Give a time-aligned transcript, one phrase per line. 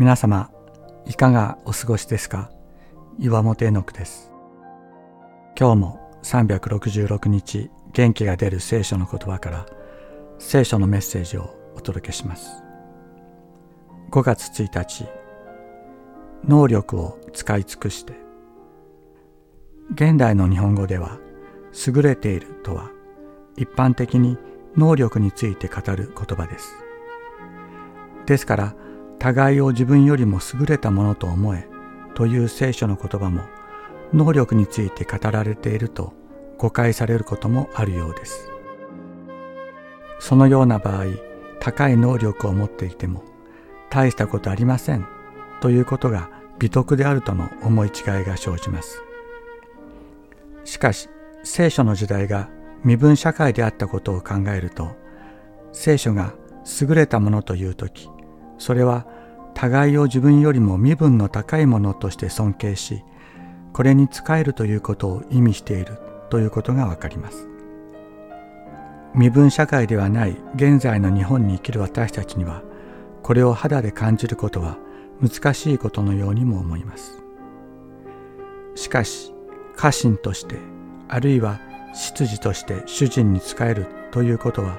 [0.00, 0.50] 皆様
[1.04, 2.50] いかがお過ごしですか？
[3.18, 4.32] 岩本絵の句です。
[5.58, 9.66] 今日も366日元気が出る聖書の言葉から
[10.38, 12.62] 聖書のメッセージをお届けします。
[14.10, 15.04] 5月1日
[16.48, 18.14] 能力を使い尽くして
[19.92, 21.18] 現代の日本語では
[21.86, 22.88] 優れているとは
[23.58, 24.38] 一般的に
[24.78, 26.72] 能力について語る言葉です。
[28.24, 28.74] ですから
[29.20, 31.68] 互いを自分よりも優れたものと思え
[32.14, 33.42] という聖書の言葉も
[34.14, 36.14] 能力について語られていると
[36.56, 38.50] 誤解されることもあるようです。
[40.20, 41.04] そのような場合、
[41.60, 43.22] 高い能力を持っていても
[43.90, 45.06] 大したことありません
[45.60, 49.02] ということが美徳であるとの思い違いが生じます。
[50.64, 51.10] しかし、
[51.44, 52.48] 聖書の時代が
[52.84, 54.96] 身分社会であったことを考えると、
[55.72, 56.32] 聖書が
[56.80, 58.08] 優れたものという時、
[58.60, 59.06] それは
[59.54, 63.02] 互いを自分よりも身分の高いものとして尊敬し
[63.72, 67.48] これに仕えるということを意味しているということがわかります。
[69.14, 72.62] 身分社会ではない現在の日本に生きる私たちには
[73.22, 74.78] これを肌で感じることは
[75.20, 77.22] 難しいことのようにも思います。
[78.74, 79.32] しかし
[79.74, 80.56] 家臣として
[81.08, 81.60] あるいは
[81.94, 84.78] 執事として主人に仕えるということは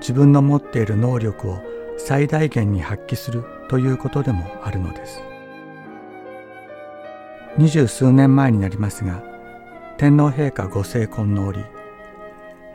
[0.00, 1.72] 自分の持っている能力を
[2.04, 5.22] 最大限に発揮するということでもあるのです。
[7.56, 9.22] 二十数年前になりますが
[9.98, 11.60] 天皇陛下ご成婚の折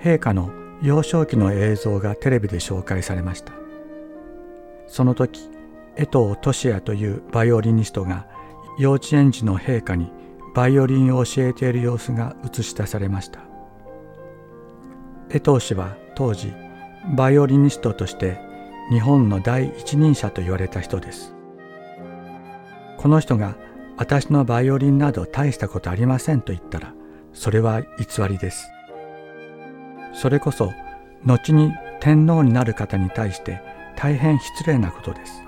[0.02, 0.50] 陛下の
[0.82, 3.52] 幼少期の映像がテレビで紹介されました。
[4.88, 5.50] その時
[5.98, 8.28] 江藤俊也というバイオリニストが
[8.80, 10.10] 幼稚園児の陛下に
[10.56, 13.42] バイオリンを教えている様子が映し出されました。
[15.30, 16.54] 江藤氏は当時
[17.16, 18.47] バイオリニストとして
[18.90, 21.34] 日本の第一人者と言われた人です。
[22.98, 23.56] この人が
[23.98, 26.94] 私のバイオリンなど大したことありませんと言ったら
[27.34, 27.88] それは偽
[28.30, 28.70] りです。
[30.14, 30.74] それこそ
[31.26, 33.62] 後に天皇になる方に対して
[33.98, 35.44] 大変失礼なことです。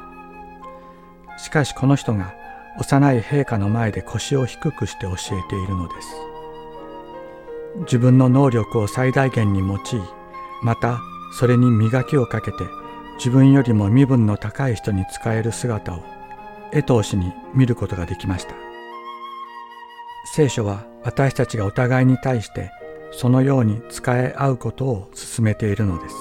[1.37, 2.33] しかしこの人が
[2.79, 6.07] 幼い陛下の前で腰を低くして教えているのです。
[7.81, 9.79] 自分の能力を最大限に用い
[10.61, 10.99] また
[11.31, 12.65] それに磨きをかけて
[13.19, 16.01] 自分よりも身分の高い人に仕える姿を
[16.71, 18.55] 江藤氏に見ることができました。
[20.23, 22.71] 聖書は私たちがお互いに対して
[23.11, 26.15] そのように仕え合うことを進めているのです。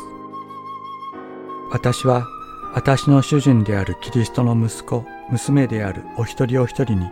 [1.71, 2.27] 私は
[2.75, 7.09] 私の主人であるキリストの息子娘であるお一人お一人に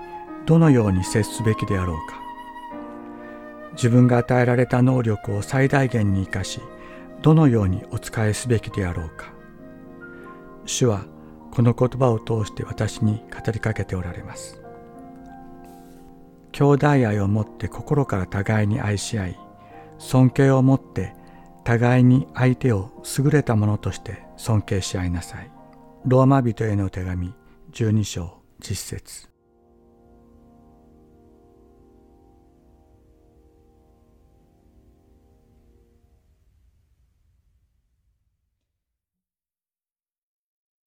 [0.47, 2.21] どのように接すべきであろうか。
[3.75, 6.61] 自分が与えられた能力を最大限に生かし
[7.23, 9.36] どのようにお仕えすべきであろうか。
[10.67, 11.07] 主は
[11.53, 14.61] この言葉を通して私に語りかけておられます。
[16.53, 19.39] 兄弟愛を持って心から互いに愛し合い
[19.99, 21.15] 尊敬を持って
[21.65, 25.51] 互いに相手を優れたものとして尊敬し合いなさい。
[26.05, 27.35] ローマ人への手紙
[27.73, 29.36] 12章実節。